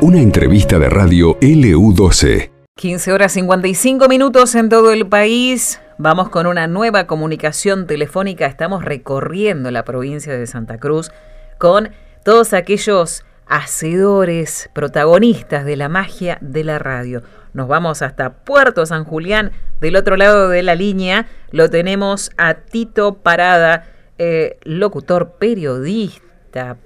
Una 0.00 0.20
entrevista 0.20 0.78
de 0.78 0.90
radio 0.90 1.38
LU12. 1.40 2.50
15 2.74 3.12
horas 3.12 3.32
55 3.32 4.08
minutos 4.08 4.54
en 4.56 4.68
todo 4.68 4.92
el 4.92 5.06
país. 5.06 5.80
Vamos 5.98 6.28
con 6.28 6.46
una 6.46 6.66
nueva 6.66 7.06
comunicación 7.06 7.86
telefónica. 7.86 8.46
Estamos 8.46 8.84
recorriendo 8.84 9.70
la 9.70 9.84
provincia 9.84 10.36
de 10.36 10.46
Santa 10.46 10.78
Cruz 10.78 11.12
con 11.58 11.90
todos 12.24 12.52
aquellos 12.52 13.24
hacedores, 13.46 14.70
protagonistas 14.72 15.64
de 15.64 15.76
la 15.76 15.88
magia 15.88 16.38
de 16.40 16.64
la 16.64 16.78
radio. 16.78 17.22
Nos 17.52 17.68
vamos 17.68 18.02
hasta 18.02 18.44
Puerto 18.44 18.86
San 18.86 19.04
Julián. 19.04 19.52
Del 19.80 19.96
otro 19.96 20.16
lado 20.16 20.48
de 20.48 20.62
la 20.62 20.74
línea 20.74 21.28
lo 21.50 21.70
tenemos 21.70 22.30
a 22.38 22.54
Tito 22.54 23.18
Parada, 23.18 23.84
eh, 24.18 24.58
locutor, 24.64 25.34
periodista, 25.38 26.78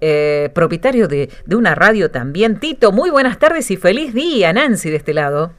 eh, 0.00 0.50
propietario 0.54 1.08
de, 1.08 1.28
de, 1.46 1.56
una 1.56 1.74
radio 1.74 2.10
también. 2.10 2.58
Tito, 2.58 2.92
muy 2.92 3.10
buenas 3.10 3.38
tardes 3.38 3.70
y 3.70 3.76
feliz 3.76 4.14
día, 4.14 4.52
Nancy, 4.52 4.90
de 4.90 4.96
este 4.96 5.14
lado. 5.14 5.52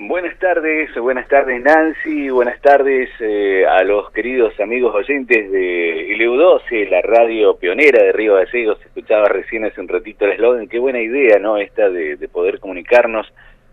Buenas 0.00 0.38
tardes, 0.38 0.94
buenas 0.94 1.26
tardes 1.26 1.60
Nancy, 1.60 2.30
buenas 2.30 2.60
tardes 2.60 3.10
eh, 3.18 3.66
a 3.66 3.82
los 3.82 4.12
queridos 4.12 4.58
amigos 4.60 4.94
oyentes 4.94 5.50
de 5.50 6.16
LU12, 6.16 6.88
la 6.88 7.02
radio 7.02 7.56
pionera 7.56 8.04
de 8.04 8.12
Río 8.12 8.36
Gallegos. 8.36 8.78
Escuchaba 8.86 9.24
recién 9.24 9.64
hace 9.64 9.80
un 9.80 9.88
ratito 9.88 10.24
el 10.24 10.32
eslogan, 10.34 10.68
qué 10.68 10.78
buena 10.78 11.00
idea, 11.00 11.40
¿no? 11.40 11.58
Esta 11.58 11.90
de, 11.90 12.14
de 12.14 12.28
poder 12.28 12.60
comunicarnos 12.60 13.26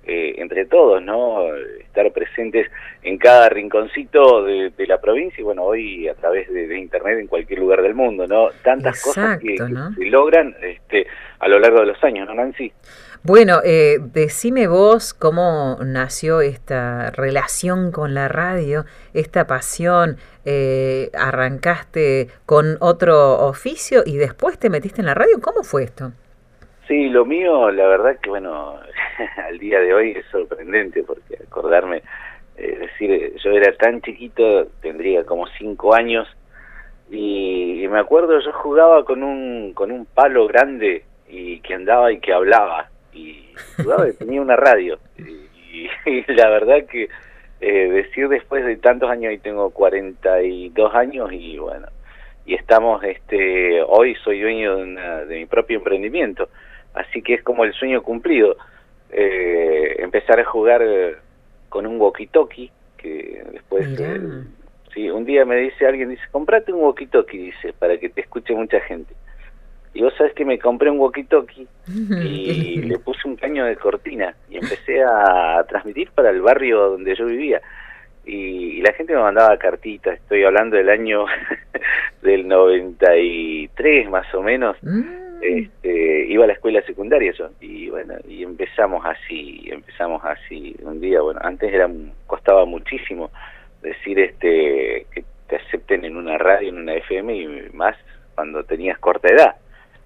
eh, 0.06 0.36
entre 0.38 0.66
todos, 0.66 1.02
¿no? 1.02 1.48
Estar 1.80 2.12
presentes 2.12 2.68
en 3.04 3.18
cada 3.18 3.50
rinconcito 3.50 4.44
de, 4.44 4.72
de, 4.72 4.88
la 4.88 5.00
provincia 5.00 5.42
y 5.42 5.44
bueno, 5.44 5.64
hoy 5.64 6.08
a 6.08 6.14
través 6.14 6.52
de, 6.52 6.68
de, 6.68 6.78
internet 6.80 7.20
en 7.20 7.28
cualquier 7.28 7.60
lugar 7.60 7.82
del 7.82 7.96
mundo, 7.96 8.28
¿no? 8.28 8.50
Tantas 8.64 8.98
Exacto, 8.98 9.22
cosas 9.22 9.40
que, 9.40 9.74
¿no? 9.74 9.90
que, 9.90 10.04
se 10.04 10.10
logran 10.10 10.56
este, 10.62 11.08
a 11.40 11.48
lo 11.48 11.60
largo 11.60 11.80
de 11.80 11.88
los 11.88 12.04
años, 12.04 12.28
¿no, 12.28 12.36
Nancy? 12.36 12.72
Bueno, 13.24 13.62
eh, 13.64 13.98
decime 14.14 14.68
vos 14.68 15.16
cómo 15.16 15.80
nació 15.84 16.42
esta 16.42 17.10
relación 17.10 17.92
con 17.92 18.14
la 18.14 18.28
radio, 18.28 18.86
esta 19.16 19.48
pasión. 19.48 20.18
Eh, 20.46 21.10
¿Arrancaste 21.18 22.28
con 22.46 22.78
otro 22.82 23.48
oficio 23.48 24.04
y 24.06 24.18
después 24.18 24.60
te 24.60 24.70
metiste 24.70 25.02
en 25.02 25.08
la 25.08 25.16
radio? 25.16 25.42
¿Cómo 25.42 25.64
fue 25.64 25.86
esto? 25.86 26.12
Sí, 26.88 27.10
lo 27.10 27.26
mío, 27.26 27.72
la 27.72 27.88
verdad 27.88 28.20
que 28.22 28.30
bueno, 28.30 28.80
al 29.48 29.58
día 29.58 29.80
de 29.80 29.94
hoy 29.94 30.12
es 30.12 30.26
sorprendente 30.28 31.04
porque 31.04 31.38
acordarme, 31.44 32.04
eh, 32.58 32.78
decir, 32.80 33.36
yo 33.44 33.52
era 33.52 33.76
tan 33.76 34.02
chiquito, 34.02 34.68
tendría 34.82 35.24
como 35.26 35.48
cinco 35.58 35.96
años 35.96 36.28
y, 37.10 37.84
y, 37.84 37.88
me 37.88 38.00
acuerdo 38.00 38.40
yo 38.40 38.52
jugaba 38.54 39.04
con 39.06 39.24
un 39.24 39.74
con 39.74 39.92
un 39.92 40.06
palo 40.06 40.48
grande 40.48 41.04
y 41.30 41.60
que 41.60 41.76
andaba 41.76 42.12
y 42.12 42.20
que 42.20 42.34
hablaba 42.34 42.90
y 43.14 43.50
jugaba 43.78 44.10
y 44.10 44.14
tenía 44.18 44.42
una 44.42 44.56
radio 44.56 44.98
y, 45.18 45.88
y 46.10 46.34
la 46.34 46.50
verdad 46.50 46.86
que 46.90 47.10
eh, 47.62 47.90
decir 47.90 48.28
después 48.28 48.66
de 48.66 48.78
tantos 48.78 49.10
años 49.10 49.34
y 49.34 49.38
tengo 49.38 49.70
42 49.70 50.96
años 50.96 51.32
y 51.32 51.58
bueno 51.58 51.88
y 52.46 52.56
estamos 52.56 53.04
este 53.04 53.82
hoy 53.84 54.16
soy 54.24 54.42
dueño 54.42 54.78
de, 54.78 54.84
una, 54.84 55.26
de 55.26 55.36
mi 55.38 55.46
propio 55.46 55.78
emprendimiento 55.78 56.50
así 56.96 57.22
que 57.22 57.36
es 57.36 57.44
como 57.44 57.64
el 57.64 57.74
sueño 57.74 58.02
cumplido. 58.02 58.58
Eh, 59.12 59.96
empezar 60.00 60.40
a 60.40 60.46
jugar 60.46 60.82
con 61.70 61.86
un 61.86 62.00
walkie-talkie, 62.00 62.72
que 62.98 63.44
después, 63.52 63.88
eh, 64.00 64.20
sí, 64.94 65.10
un 65.10 65.26
día 65.26 65.46
me 65.46 65.58
dice 65.58 65.86
alguien, 65.86 66.10
dice, 66.10 66.24
comprate 66.32 66.74
un 66.74 66.82
walkie-talkie, 66.82 67.38
dice, 67.38 67.74
para 67.74 67.98
que 67.98 68.10
te 68.10 68.22
escuche 68.22 68.54
mucha 68.54 68.80
gente. 68.82 69.14
Y 69.94 70.02
vos 70.02 70.14
sabés 70.18 70.34
que 70.34 70.44
me 70.44 70.60
compré 70.60 70.90
un 70.90 71.00
walkie-talkie 71.00 71.68
y 72.24 72.82
le 72.82 73.00
puse 73.00 73.28
un 73.28 73.36
caño 73.36 73.66
de 73.66 73.78
cortina 73.78 74.36
y 74.50 74.58
empecé 74.58 75.02
a 75.04 75.64
transmitir 75.68 76.12
para 76.12 76.30
el 76.30 76.42
barrio 76.42 76.92
donde 76.92 77.16
yo 77.16 77.26
vivía. 77.26 77.62
Y, 78.26 78.80
y 78.80 78.82
la 78.82 78.92
gente 78.94 79.14
me 79.14 79.22
mandaba 79.22 79.58
cartitas, 79.58 80.16
estoy 80.16 80.44
hablando 80.44 80.76
del 80.76 80.90
año 80.90 81.26
del 82.22 82.48
93 82.48 84.10
más 84.10 84.34
o 84.34 84.42
menos. 84.42 84.76
Este, 85.48 86.26
iba 86.28 86.44
a 86.44 86.48
la 86.48 86.54
escuela 86.54 86.82
secundaria 86.82 87.32
yo 87.34 87.50
y 87.62 87.88
bueno 87.90 88.16
y 88.28 88.42
empezamos 88.42 89.06
así 89.06 89.64
empezamos 89.72 90.24
así 90.26 90.76
un 90.82 91.00
día 91.00 91.22
bueno 91.22 91.40
antes 91.44 91.72
era 91.72 91.88
costaba 92.26 92.66
muchísimo 92.66 93.30
decir 93.84 94.20
este 94.20 95.06
que 95.12 95.24
te 95.48 95.58
acepten 95.58 96.04
en 96.04 96.18
una 96.18 96.40
radio 96.40 96.70
en 96.70 96.80
una 96.80 96.96
FM 96.96 97.36
y 97.36 97.70
más 97.74 97.96
cuando 98.34 98.64
tenías 98.64 98.98
corta 98.98 99.28
edad 99.28 99.56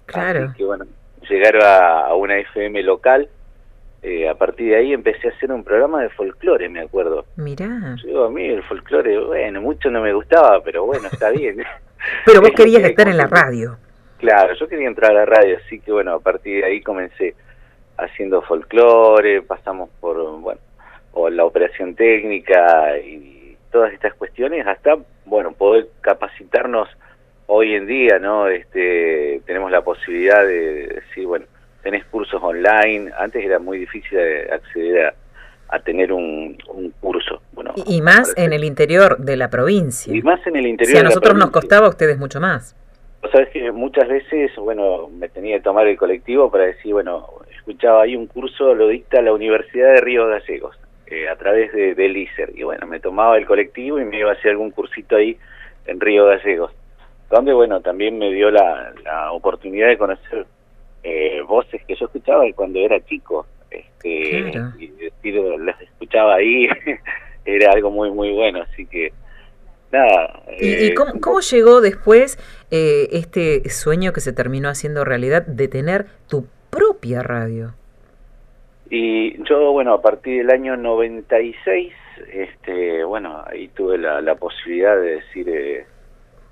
claro 0.04 0.44
así 0.44 0.58
que 0.58 0.64
bueno 0.64 0.84
llegar 1.26 1.56
a, 1.56 2.06
a 2.08 2.14
una 2.14 2.36
FM 2.36 2.82
local 2.82 3.30
eh, 4.02 4.28
a 4.28 4.34
partir 4.34 4.70
de 4.70 4.76
ahí 4.76 4.92
empecé 4.92 5.28
a 5.28 5.30
hacer 5.32 5.52
un 5.52 5.62
programa 5.62 6.00
de 6.02 6.08
folclore, 6.08 6.70
me 6.70 6.80
acuerdo. 6.80 7.26
Mirá. 7.36 7.96
Yo, 8.02 8.24
a 8.24 8.30
mí 8.30 8.46
el 8.46 8.62
folclore, 8.62 9.18
bueno, 9.18 9.60
mucho 9.60 9.90
no 9.90 10.00
me 10.00 10.14
gustaba, 10.14 10.62
pero 10.64 10.86
bueno, 10.86 11.06
está 11.12 11.28
bien. 11.28 11.62
pero 12.24 12.40
vos 12.42 12.50
querías 12.56 12.82
estar 12.82 13.08
en 13.08 13.18
la 13.18 13.26
radio. 13.26 13.76
Claro, 14.20 14.54
yo 14.54 14.68
quería 14.68 14.86
entrar 14.86 15.12
a 15.12 15.14
la 15.14 15.24
radio, 15.24 15.56
así 15.64 15.80
que 15.80 15.90
bueno, 15.90 16.12
a 16.12 16.20
partir 16.20 16.60
de 16.60 16.66
ahí 16.66 16.82
comencé 16.82 17.34
haciendo 17.96 18.42
folclore, 18.42 19.42
pasamos 19.42 19.88
por, 19.98 20.16
bueno, 20.40 20.60
o 21.12 21.30
la 21.30 21.44
operación 21.44 21.94
técnica 21.94 22.98
y 22.98 23.56
todas 23.72 23.92
estas 23.92 24.14
cuestiones 24.14 24.66
hasta, 24.66 24.96
bueno, 25.24 25.52
poder 25.52 25.88
capacitarnos 26.02 26.88
hoy 27.46 27.74
en 27.74 27.86
día, 27.86 28.18
¿no? 28.18 28.46
Este, 28.48 29.40
tenemos 29.46 29.70
la 29.70 29.82
posibilidad 29.82 30.44
de 30.44 30.86
decir, 30.86 31.26
bueno, 31.26 31.46
tenés 31.82 32.04
cursos 32.04 32.40
online, 32.42 33.10
antes 33.18 33.42
era 33.42 33.58
muy 33.58 33.78
difícil 33.78 34.18
acceder 34.52 35.06
a, 35.06 35.14
a 35.70 35.78
tener 35.80 36.12
un, 36.12 36.58
un, 36.68 36.90
curso. 37.00 37.42
Bueno, 37.52 37.72
y, 37.74 37.96
y 37.96 38.02
más 38.02 38.34
en 38.36 38.52
el 38.52 38.64
interior 38.64 39.18
de 39.18 39.36
la 39.36 39.48
provincia. 39.48 40.14
Y 40.14 40.20
más 40.22 40.46
en 40.46 40.56
el 40.56 40.66
interior 40.66 40.96
si 40.96 41.00
a 41.00 41.04
nosotros 41.04 41.36
nos 41.36 41.50
costaba, 41.50 41.86
a 41.86 41.90
ustedes 41.90 42.18
mucho 42.18 42.40
más. 42.40 42.76
Sabes 43.32 43.50
que 43.50 43.70
muchas 43.70 44.08
veces, 44.08 44.54
bueno, 44.56 45.08
me 45.08 45.28
tenía 45.28 45.56
que 45.56 45.62
tomar 45.62 45.86
el 45.86 45.96
colectivo 45.96 46.50
para 46.50 46.64
decir, 46.64 46.94
bueno, 46.94 47.26
escuchaba 47.54 48.02
ahí 48.02 48.16
un 48.16 48.26
curso, 48.26 48.74
lo 48.74 48.88
dicta 48.88 49.20
la 49.20 49.32
Universidad 49.32 49.94
de 49.94 50.00
Río 50.00 50.26
Gallegos, 50.26 50.78
eh, 51.06 51.28
a 51.28 51.36
través 51.36 51.72
de, 51.72 51.94
del. 51.94 52.16
Y 52.16 52.62
bueno, 52.62 52.86
me 52.86 52.98
tomaba 52.98 53.36
el 53.36 53.46
colectivo 53.46 54.00
y 54.00 54.04
me 54.04 54.18
iba 54.18 54.30
a 54.30 54.34
hacer 54.34 54.52
algún 54.52 54.70
cursito 54.70 55.16
ahí 55.16 55.36
en 55.86 56.00
Río 56.00 56.26
Gallegos. 56.26 56.72
Donde, 57.30 57.52
bueno, 57.52 57.80
también 57.80 58.18
me 58.18 58.32
dio 58.32 58.50
la, 58.50 58.92
la 59.04 59.32
oportunidad 59.32 59.88
de 59.88 59.98
conocer 59.98 60.46
eh, 61.02 61.40
voces 61.46 61.82
que 61.86 61.94
yo 61.94 62.06
escuchaba 62.06 62.44
cuando 62.54 62.78
era 62.78 63.04
chico. 63.04 63.46
Este, 63.70 64.50
claro. 64.50 64.72
Y 64.78 64.88
decir, 64.88 65.40
las 65.60 65.80
escuchaba 65.80 66.34
ahí, 66.36 66.68
era 67.44 67.72
algo 67.72 67.90
muy, 67.90 68.10
muy 68.10 68.32
bueno. 68.32 68.62
Así 68.62 68.86
que, 68.86 69.12
nada. 69.92 70.42
¿Y, 70.58 70.68
eh, 70.68 70.86
y 70.86 70.94
cómo, 70.94 71.20
cómo, 71.20 71.40
llegó 71.40 71.80
después 71.80 72.38
eh, 72.70 73.08
este 73.12 73.68
sueño 73.70 74.12
que 74.12 74.20
se 74.20 74.32
terminó 74.32 74.68
haciendo 74.68 75.04
realidad 75.04 75.46
de 75.46 75.68
tener 75.68 76.06
tu 76.28 76.46
propia 76.70 77.22
radio? 77.22 77.74
Y 78.90 79.42
yo, 79.44 79.72
bueno, 79.72 79.94
a 79.94 80.02
partir 80.02 80.38
del 80.38 80.50
año 80.50 80.76
96, 80.76 81.92
este, 82.32 83.04
bueno, 83.04 83.42
ahí 83.46 83.68
tuve 83.68 83.98
la, 83.98 84.20
la 84.20 84.34
posibilidad 84.34 84.96
de 84.96 85.14
decir, 85.16 85.48
eh, 85.48 85.86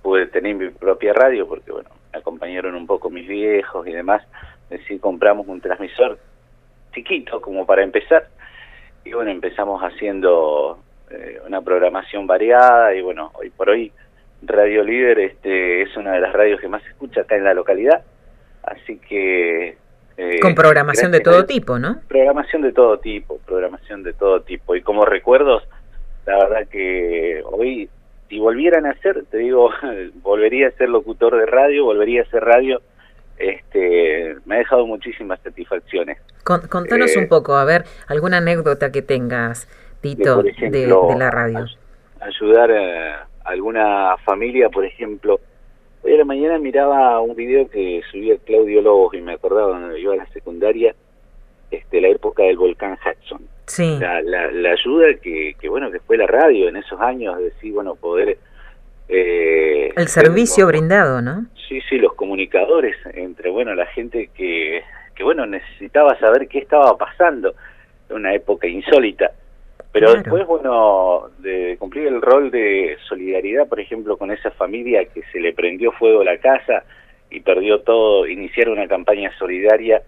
pude 0.02 0.26
tener 0.26 0.54
mi 0.54 0.70
propia 0.70 1.12
radio, 1.12 1.48
porque, 1.48 1.72
bueno, 1.72 1.90
me 2.12 2.20
acompañaron 2.20 2.74
un 2.76 2.86
poco 2.86 3.10
mis 3.10 3.26
viejos 3.26 3.86
y 3.86 3.92
demás, 3.92 4.22
es 4.70 4.80
decir, 4.80 5.00
compramos 5.00 5.48
un 5.48 5.60
transmisor 5.60 6.18
chiquito 6.94 7.40
como 7.40 7.66
para 7.66 7.82
empezar, 7.82 8.28
y 9.04 9.12
bueno, 9.12 9.30
empezamos 9.30 9.82
haciendo 9.82 10.78
eh, 11.10 11.40
una 11.46 11.62
programación 11.62 12.26
variada, 12.26 12.94
y 12.94 13.02
bueno, 13.02 13.30
hoy 13.34 13.50
por 13.50 13.70
hoy 13.70 13.92
Radio 14.42 14.84
Líder 14.84 15.18
este, 15.18 15.82
es 15.82 15.96
una 15.96 16.12
de 16.12 16.20
las 16.20 16.32
radios 16.32 16.60
que 16.60 16.68
más 16.68 16.82
se 16.82 16.90
escucha 16.90 17.22
acá 17.22 17.36
en 17.36 17.44
la 17.44 17.54
localidad, 17.54 18.02
así 18.62 18.98
que 18.98 19.76
eh, 20.18 20.40
Con 20.40 20.56
programación 20.56 21.12
de 21.12 21.20
todo 21.20 21.46
tipo, 21.46 21.78
¿no? 21.78 22.00
Programación 22.08 22.62
de 22.62 22.72
todo 22.72 22.98
tipo, 22.98 23.38
programación 23.46 24.02
de 24.02 24.12
todo 24.12 24.42
tipo. 24.42 24.74
Y 24.74 24.82
como 24.82 25.04
recuerdos, 25.04 25.62
la 26.26 26.38
verdad 26.38 26.68
que 26.68 27.40
hoy, 27.44 27.88
si 28.28 28.40
volvieran 28.40 28.84
a 28.86 28.94
ser, 28.94 29.26
te 29.30 29.38
digo, 29.38 29.70
volvería 30.22 30.66
a 30.66 30.70
ser 30.72 30.88
locutor 30.88 31.38
de 31.38 31.46
radio, 31.46 31.84
volvería 31.84 32.22
a 32.22 32.24
ser 32.26 32.42
radio. 32.42 32.82
Este, 33.38 34.34
me 34.44 34.56
ha 34.56 34.58
dejado 34.58 34.88
muchísimas 34.88 35.40
satisfacciones. 35.40 36.18
Con, 36.42 36.62
contanos 36.66 37.14
eh, 37.14 37.20
un 37.20 37.28
poco, 37.28 37.54
a 37.54 37.64
ver, 37.64 37.84
alguna 38.08 38.38
anécdota 38.38 38.90
que 38.90 39.02
tengas, 39.02 39.68
Tito, 40.00 40.42
de, 40.42 40.50
ejemplo, 40.50 41.06
de, 41.08 41.12
de 41.14 41.18
la 41.18 41.30
radio. 41.30 41.66
Ayudar 42.20 42.72
a 42.72 43.26
alguna 43.44 44.16
familia, 44.24 44.68
por 44.68 44.84
ejemplo, 44.84 45.40
Hoy 46.02 46.14
a 46.14 46.18
la 46.18 46.24
mañana 46.24 46.58
miraba 46.58 47.20
un 47.20 47.34
video 47.34 47.68
que 47.68 48.02
subía 48.10 48.36
Claudio 48.46 48.80
Lobos 48.82 49.14
y 49.14 49.20
me 49.20 49.32
acordaba 49.32 49.70
cuando 49.70 49.96
iba 49.96 50.14
a 50.14 50.16
la 50.16 50.26
secundaria, 50.28 50.94
este, 51.70 52.00
la 52.00 52.08
época 52.08 52.44
del 52.44 52.56
volcán 52.56 52.96
Hudson. 53.04 53.40
Sí. 53.66 53.98
La, 53.98 54.22
la, 54.22 54.50
la 54.52 54.70
ayuda 54.70 55.14
que, 55.20 55.56
que, 55.60 55.68
bueno, 55.68 55.90
que 55.90 55.98
fue 56.00 56.16
la 56.16 56.26
radio 56.26 56.68
en 56.68 56.76
esos 56.76 57.00
años, 57.00 57.38
decir, 57.38 57.72
bueno, 57.72 57.94
poder 57.96 58.38
Eh, 59.08 59.92
el 59.96 60.08
servicio 60.08 60.66
brindado, 60.66 61.22
¿no? 61.22 61.46
Sí, 61.66 61.80
sí, 61.88 61.96
los 61.96 62.14
comunicadores 62.14 62.94
entre, 63.14 63.50
bueno, 63.50 63.74
la 63.74 63.86
gente 63.86 64.30
que, 64.34 64.82
que, 65.14 65.24
bueno, 65.24 65.46
necesitaba 65.46 66.18
saber 66.18 66.46
qué 66.46 66.58
estaba 66.58 66.96
pasando 66.96 67.54
una 68.10 68.34
época 68.34 68.66
insólita. 68.66 69.32
Pero 69.98 70.14
después, 70.14 70.46
bueno, 70.46 71.28
de 71.38 71.76
cumplir 71.78 72.06
el 72.06 72.22
rol 72.22 72.50
de 72.50 72.96
solidaridad, 73.08 73.68
por 73.68 73.80
ejemplo, 73.80 74.16
con 74.16 74.30
esa 74.30 74.50
familia 74.52 75.04
que 75.06 75.22
se 75.32 75.40
le 75.40 75.52
prendió 75.52 75.92
fuego 75.92 76.20
a 76.20 76.24
la 76.24 76.38
casa 76.38 76.84
y 77.30 77.40
perdió 77.40 77.80
todo, 77.80 78.26
iniciar 78.26 78.68
una 78.68 78.86
campaña 78.86 79.32
solidaria 79.38 80.02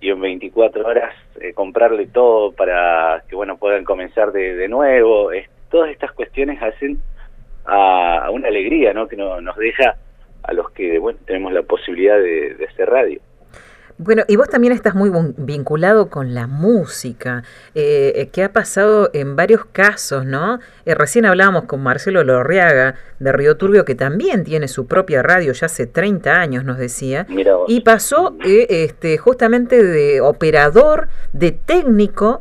y 0.00 0.10
en 0.10 0.20
24 0.20 0.86
horas 0.86 1.14
eh, 1.40 1.52
comprarle 1.54 2.06
todo 2.06 2.52
para 2.52 3.24
que, 3.28 3.34
bueno, 3.34 3.56
puedan 3.56 3.84
comenzar 3.84 4.32
de, 4.32 4.68
nuevo. 4.68 5.30
todas 5.70 5.90
estas 5.90 6.12
cuestiones 6.12 6.62
hacen 6.62 6.98
a, 7.64 8.30
una 8.30 8.48
alegría, 8.48 8.92
¿no? 8.92 9.08
Que 9.08 9.16
nos 9.16 9.56
deja 9.56 9.96
a 10.42 10.52
los 10.52 10.70
que, 10.70 10.98
bueno, 10.98 11.18
tenemos 11.26 11.52
la 11.52 11.62
posibilidad 11.62 12.18
de 12.18 12.66
hacer 12.70 12.88
radio. 12.88 13.20
Bueno, 13.98 14.24
y 14.26 14.36
vos 14.36 14.48
también 14.48 14.72
estás 14.72 14.94
muy 14.94 15.10
vinculado 15.36 16.08
con 16.08 16.34
la 16.34 16.46
música, 16.46 17.44
eh, 17.74 18.12
eh, 18.16 18.28
que 18.28 18.42
ha 18.42 18.52
pasado 18.52 19.10
en 19.12 19.36
varios 19.36 19.64
casos, 19.70 20.24
¿no? 20.24 20.60
Eh, 20.86 20.94
recién 20.94 21.26
hablábamos 21.26 21.64
con 21.64 21.82
Marcelo 21.82 22.24
Lorriaga 22.24 22.96
de 23.18 23.32
Río 23.32 23.56
Turbio, 23.56 23.84
que 23.84 23.94
también 23.94 24.44
tiene 24.44 24.68
su 24.68 24.86
propia 24.86 25.22
radio 25.22 25.52
ya 25.52 25.66
hace 25.66 25.86
30 25.86 26.32
años, 26.32 26.64
nos 26.64 26.78
decía, 26.78 27.26
y 27.68 27.80
pasó 27.80 28.36
este, 28.44 29.18
justamente 29.18 29.82
de 29.82 30.20
operador, 30.20 31.08
de 31.32 31.52
técnico, 31.52 32.40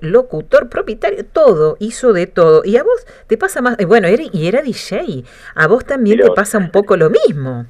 locutor, 0.00 0.68
propietario, 0.68 1.24
todo, 1.24 1.76
hizo 1.78 2.12
de 2.12 2.26
todo. 2.26 2.62
Y 2.64 2.76
a 2.76 2.82
vos 2.82 3.06
te 3.28 3.38
pasa 3.38 3.60
más, 3.60 3.76
bueno, 3.86 4.08
y 4.08 4.48
era 4.48 4.62
DJ, 4.62 5.24
a 5.54 5.68
vos 5.68 5.84
también 5.84 6.18
te 6.18 6.30
pasa 6.32 6.58
un 6.58 6.70
poco 6.70 6.96
lo 6.96 7.10
mismo. 7.10 7.66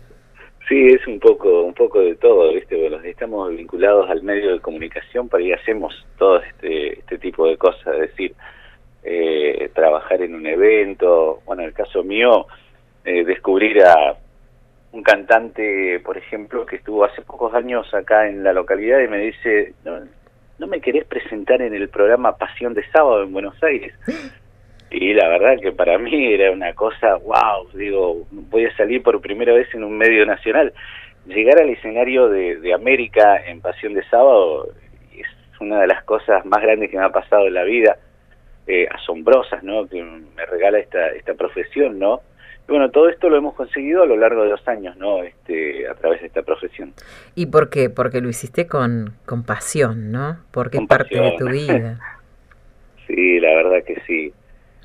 Sí, 0.70 0.86
es 0.86 1.04
un 1.08 1.18
poco, 1.18 1.62
un 1.62 1.74
poco 1.74 1.98
de 1.98 2.14
todo, 2.14 2.52
¿viste? 2.52 2.76
Bueno, 2.76 3.02
estamos 3.02 3.50
vinculados 3.50 4.08
al 4.08 4.22
medio 4.22 4.52
de 4.52 4.60
comunicación 4.60 5.28
para 5.28 5.42
ir 5.42 5.52
hacemos 5.52 5.92
todo 6.16 6.40
este, 6.40 7.00
este 7.00 7.18
tipo 7.18 7.44
de 7.48 7.56
cosas, 7.56 7.92
es 7.94 8.00
decir, 8.02 8.36
eh, 9.02 9.68
trabajar 9.74 10.22
en 10.22 10.32
un 10.32 10.46
evento, 10.46 11.42
bueno, 11.44 11.62
en 11.62 11.68
el 11.70 11.74
caso 11.74 12.04
mío, 12.04 12.46
eh, 13.04 13.24
descubrir 13.24 13.82
a 13.82 14.16
un 14.92 15.02
cantante, 15.02 15.98
por 16.04 16.16
ejemplo, 16.16 16.64
que 16.64 16.76
estuvo 16.76 17.02
hace 17.02 17.22
pocos 17.22 17.52
años 17.52 17.92
acá 17.92 18.28
en 18.28 18.44
la 18.44 18.52
localidad 18.52 19.00
y 19.00 19.08
me 19.08 19.18
dice, 19.18 19.74
no, 19.84 19.98
¿no 20.60 20.66
me 20.68 20.80
querés 20.80 21.04
presentar 21.04 21.60
en 21.62 21.74
el 21.74 21.88
programa 21.88 22.36
Pasión 22.36 22.74
de 22.74 22.88
Sábado 22.92 23.24
en 23.24 23.32
Buenos 23.32 23.60
Aires? 23.64 23.92
y 24.90 25.14
la 25.14 25.28
verdad 25.28 25.60
que 25.62 25.70
para 25.70 25.98
mí 25.98 26.34
era 26.34 26.50
una 26.50 26.74
cosa, 26.74 27.14
wow, 27.16 27.68
digo, 27.74 28.26
voy 28.30 28.64
a 28.64 28.76
salir 28.76 29.02
por 29.02 29.20
primera 29.20 29.52
vez 29.52 29.72
en 29.72 29.84
un 29.84 29.96
medio 29.96 30.26
nacional. 30.26 30.72
Llegar 31.26 31.60
al 31.60 31.70
escenario 31.70 32.28
de, 32.28 32.74
América 32.74 33.40
en 33.46 33.60
Pasión 33.60 33.94
de 33.94 34.02
Sábado 34.08 34.68
es 35.16 35.28
una 35.60 35.80
de 35.80 35.86
las 35.86 36.02
cosas 36.04 36.44
más 36.44 36.60
grandes 36.60 36.90
que 36.90 36.96
me 36.96 37.04
ha 37.04 37.10
pasado 37.10 37.46
en 37.46 37.54
la 37.54 37.62
vida, 37.62 37.98
eh, 38.66 38.88
asombrosas, 38.90 39.62
¿no? 39.62 39.86
Que 39.86 40.02
me 40.02 40.44
regala 40.46 40.78
esta, 40.80 41.08
esta 41.10 41.34
profesión, 41.34 42.00
¿no? 42.00 42.20
Y 42.66 42.72
bueno, 42.72 42.90
todo 42.90 43.08
esto 43.08 43.28
lo 43.28 43.36
hemos 43.36 43.54
conseguido 43.54 44.02
a 44.02 44.06
lo 44.06 44.16
largo 44.16 44.42
de 44.42 44.50
los 44.50 44.66
años, 44.66 44.96
¿no? 44.96 45.22
Este, 45.22 45.86
a 45.88 45.94
través 45.94 46.20
de 46.20 46.26
esta 46.26 46.42
profesión. 46.42 46.94
¿Y 47.36 47.46
por 47.46 47.70
qué? 47.70 47.90
Porque 47.90 48.20
lo 48.20 48.28
hiciste 48.28 48.66
con, 48.66 49.14
con 49.24 49.44
pasión, 49.44 50.10
¿no? 50.10 50.38
Porque 50.50 50.78
es 50.78 50.86
parte 50.88 51.20
de 51.20 51.36
tu 51.38 51.48
vida. 51.48 52.00
sí, 53.06 53.38
la 53.38 53.54
verdad 53.54 53.84
que 53.84 54.00
sí 54.06 54.32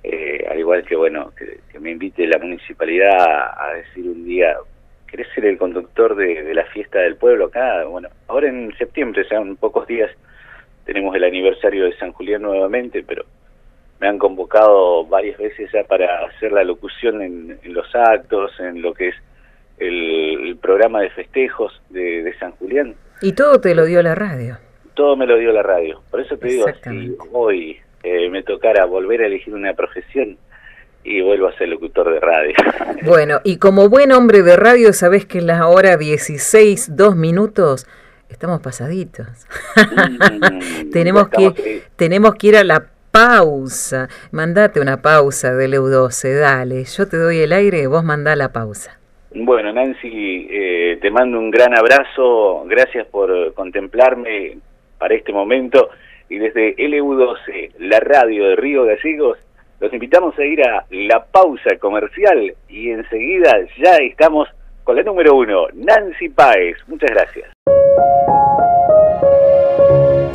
eh, 0.08 0.46
al 0.50 0.60
igual 0.60 0.84
que 0.84 0.96
bueno 0.96 1.34
que, 1.36 1.60
me 1.80 1.92
invite 1.92 2.28
la 2.28 2.38
municipalidad 2.38 3.12
a, 3.12 3.74
decir 3.74 4.06
un 4.06 4.24
día 4.24 4.56
¿querés 5.08 5.28
ser 5.34 5.46
el 5.46 5.58
conductor 5.58 6.16
de, 6.16 6.54
la 6.54 6.66
fiesta 6.66 7.00
del 7.00 7.16
pueblo 7.16 7.46
acá? 7.46 7.84
Bueno, 7.86 8.10
ahora 8.28 8.50
en 8.50 8.76
septiembre, 8.78 9.26
ya 9.30 9.38
en 9.38 9.56
pocos 9.56 9.88
días, 9.88 10.12
tenemos 10.86 11.16
el 11.16 11.24
aniversario 11.24 11.86
de 11.86 11.98
San 11.98 12.12
Julián 12.12 12.44
nuevamente, 12.44 13.04
pero 13.04 13.26
me 14.00 14.08
han 14.08 14.18
convocado 14.18 15.06
varias 15.06 15.38
veces 15.38 15.72
ya 15.72 15.84
para 15.84 16.26
hacer 16.26 16.52
la 16.52 16.64
locución 16.64 17.22
en, 17.22 17.60
los 17.64 17.94
actos, 17.96 18.52
en 18.60 18.82
lo 18.82 18.94
que 18.94 19.10
es 19.10 19.16
el, 19.78 20.58
programa 20.62 21.02
de 21.02 21.10
festejos 21.12 21.82
de, 21.90 22.34
San 22.40 22.52
Julián. 22.54 22.96
¿Y 23.22 23.34
todo 23.34 23.60
te 23.62 23.76
lo 23.76 23.86
dio 23.86 24.02
la 24.02 24.16
radio? 24.16 24.58
Todo 24.94 25.16
me 25.16 25.26
lo 25.26 25.38
dio 25.38 25.52
la 25.52 25.64
radio. 25.64 26.02
Por 26.10 26.22
eso 26.22 26.38
te 26.38 26.48
digo, 26.48 26.66
si 26.84 27.16
hoy 27.32 27.80
eh, 28.06 28.30
me 28.30 28.44
tocara 28.44 28.86
volver 28.86 29.24
a 29.24 29.26
elegir 29.26 29.54
una 29.56 29.74
profesión 29.74 30.38
y 31.04 31.22
vuelvo 31.22 31.48
a 31.48 31.58
ser 31.58 31.70
locutor 31.70 32.14
de 32.14 32.20
radio. 32.20 32.54
Bueno, 33.04 33.40
y 33.44 33.58
como 33.58 33.90
buen 33.90 34.12
hombre 34.12 34.42
de 34.42 34.56
radio, 34.56 34.94
sabes 34.94 35.26
que 35.26 35.40
en 35.40 35.48
la 35.48 35.68
hora 35.68 35.98
16, 35.98 36.96
dos 36.96 37.16
minutos, 37.16 37.88
estamos 38.30 38.62
pasaditos. 38.62 39.28
Mm, 39.76 40.90
tenemos, 40.92 41.30
que, 41.30 41.84
tenemos 41.96 42.36
que 42.36 42.48
ir 42.48 42.58
a 42.58 42.64
la 42.64 42.86
pausa. 43.12 44.08
Mandate 44.32 44.80
una 44.80 45.02
pausa 45.02 45.54
del 45.54 45.74
EU12, 45.74 46.40
dale. 46.40 46.84
Yo 46.84 47.08
te 47.08 47.18
doy 47.18 47.40
el 47.40 47.54
aire, 47.54 47.88
vos 47.88 48.04
mandá 48.04 48.36
la 48.36 48.52
pausa. 48.52 49.00
Bueno, 49.34 49.74
Nancy, 49.74 50.48
eh, 50.50 50.98
te 51.02 51.12
mando 51.12 51.40
un 51.40 51.52
gran 51.52 51.78
abrazo. 51.78 52.66
Gracias 52.68 53.08
por 53.08 53.54
contemplarme 53.54 54.58
para 54.98 55.16
este 55.16 55.34
momento 55.34 55.90
y 56.30 56.38
desde 56.38 56.76
LU12, 56.78 57.72
la 57.80 58.00
radio 58.00 58.50
de 58.50 58.56
Río 58.56 58.86
Gallegos, 58.86 59.38
los 59.80 59.94
invitamos 59.94 60.38
a 60.40 60.46
ir 60.46 60.62
a 60.64 60.86
la 60.90 61.26
pausa 61.26 61.78
comercial 61.80 62.54
y 62.70 62.90
enseguida 62.90 63.52
ya 63.78 63.98
estamos 63.98 64.48
con 64.84 64.96
la 64.96 65.04
número 65.04 65.36
uno, 65.36 65.68
Nancy 65.74 66.30
Páez. 66.30 66.78
Muchas 66.88 67.10
gracias. 67.12 67.50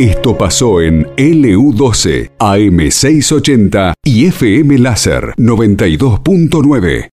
Esto 0.01 0.37
pasó 0.39 0.81
en 0.81 1.05
LU12, 1.17 2.31
AM680 2.39 3.93
y 4.03 4.29
FM 4.29 4.79
Láser 4.79 5.35
92.9. 5.37 7.09